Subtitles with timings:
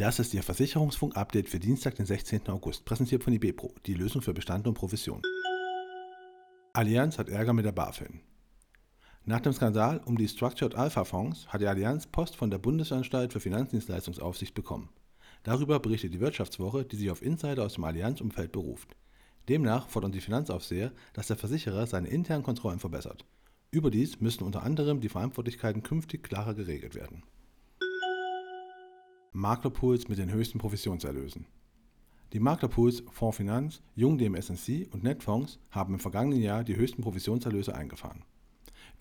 [0.00, 2.48] Das ist Ihr Versicherungsfunk-Update für Dienstag, den 16.
[2.48, 5.20] August, präsentiert von IBPRO, die Lösung für Bestand und Provision.
[6.72, 8.20] Allianz hat Ärger mit der BaFin.
[9.26, 13.34] Nach dem Skandal um die Structured Alpha Fonds hat die Allianz Post von der Bundesanstalt
[13.34, 14.88] für Finanzdienstleistungsaufsicht bekommen.
[15.42, 18.96] Darüber berichtet die Wirtschaftswoche, die sich auf Insider aus dem Allianz-Umfeld beruft.
[19.50, 23.24] Demnach fordern die Finanzaufseher, dass der Versicherer seine internen Kontrollen verbessert.
[23.72, 27.24] Überdies müssen unter anderem die Verantwortlichkeiten künftig klarer geregelt werden.
[29.32, 31.46] Maklerpools mit den höchsten Provisionserlösen.
[32.32, 38.22] Die Maklerpools Fondsfinanz, Jung DMSNC und Netfonds haben im vergangenen Jahr die höchsten Provisionserlöse eingefahren.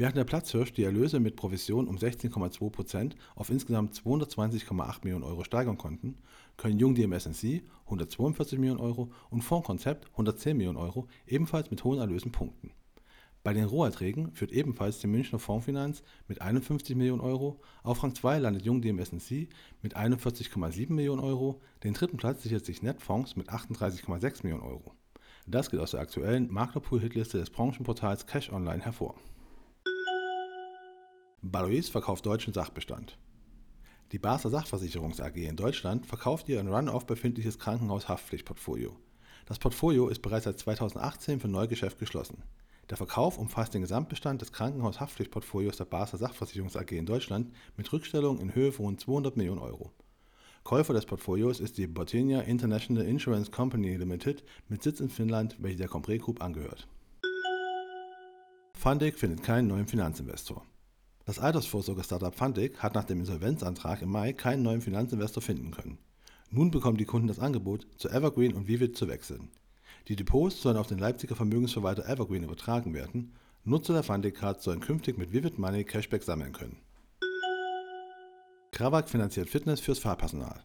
[0.00, 5.76] Während der Platzhirsch die Erlöse mit Provision um 16,2% auf insgesamt 220,8 Millionen Euro steigern
[5.76, 6.18] konnten,
[6.56, 12.30] können Jung DMSNC 142 Millionen Euro und Fondskonzept 110 Millionen Euro ebenfalls mit hohen Erlösen
[12.30, 12.70] punkten.
[13.42, 18.38] Bei den Roherträgen führt ebenfalls die Münchner Fondsfinanz mit 51 Millionen Euro, auf Rang 2
[18.38, 19.48] landet Jung DMSNC
[19.82, 24.92] mit 41,7 Millionen Euro, den dritten Platz sichert sich Netfonds mit 38,6 Millionen Euro.
[25.48, 29.16] Das geht aus der aktuellen Maklerpool-Hitliste des Branchenportals Cash Online hervor.
[31.50, 33.16] Balois verkauft deutschen Sachbestand.
[34.12, 38.96] Die Basler Sachversicherungs AG in Deutschland verkauft ihr in Run-off befindliches Krankenhaus-Haftpflichtportfolio.
[39.46, 42.42] Das Portfolio ist bereits seit 2018 für Neugeschäft geschlossen.
[42.90, 48.40] Der Verkauf umfasst den Gesamtbestand des Krankenhaus-Haftpflichtportfolios der Basler Sachversicherungs AG in Deutschland mit Rückstellung
[48.40, 49.92] in Höhe von rund 200 Millionen Euro.
[50.64, 55.78] Käufer des Portfolios ist die Botinia International Insurance Company Limited mit Sitz in Finnland, welche
[55.78, 56.86] der Compré Group angehört.
[58.74, 60.64] Fundig findet keinen neuen Finanzinvestor.
[61.28, 65.98] Das Altersvorsorge-Startup Fundig hat nach dem Insolvenzantrag im Mai keinen neuen Finanzinvestor finden können.
[66.50, 69.50] Nun bekommen die Kunden das Angebot, zu Evergreen und Vivid zu wechseln.
[70.08, 73.34] Die Depots sollen auf den Leipziger Vermögensverwalter Evergreen übertragen werden.
[73.64, 76.78] Nutzer der Funding-Card sollen künftig mit Vivid Money Cashback sammeln können.
[78.72, 80.62] Krawak finanziert Fitness fürs Fahrpersonal.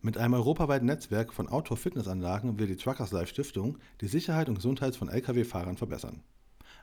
[0.00, 4.94] Mit einem europaweiten Netzwerk von Outdoor-Fitnessanlagen will die Truckers Life Stiftung die Sicherheit und Gesundheit
[4.94, 6.22] von Lkw-Fahrern verbessern.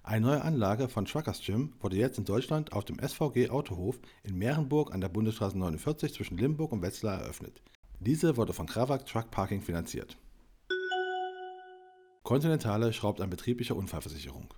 [0.03, 4.37] Eine neue Anlage von Truckers Gym wurde jetzt in Deutschland auf dem SVG Autohof in
[4.37, 7.61] Mehrenburg an der Bundesstraße 49 zwischen Limburg und Wetzlar eröffnet.
[7.99, 10.17] Diese wurde von Krawak Truck Parking finanziert.
[12.23, 14.53] Continentale schraubt an betrieblicher Unfallversicherung.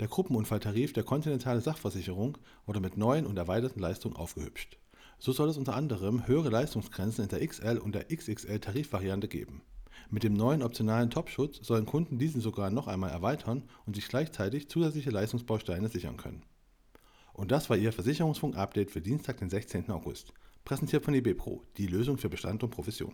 [0.00, 4.78] Der Gruppenunfalltarif der Continentale Sachversicherung wurde mit neuen und erweiterten Leistungen aufgehübscht.
[5.18, 9.62] So soll es unter anderem höhere Leistungsgrenzen in der XL und der XXL Tarifvariante geben.
[10.10, 14.70] Mit dem neuen optionalen Topschutz sollen Kunden diesen sogar noch einmal erweitern und sich gleichzeitig
[14.70, 16.42] zusätzliche Leistungsbausteine sichern können.
[17.34, 19.90] Und das war Ihr Versicherungsfunk-Update für Dienstag, den 16.
[19.90, 20.32] August.
[20.64, 23.12] Präsentiert von IBPRO, die Lösung für Bestand und Profession.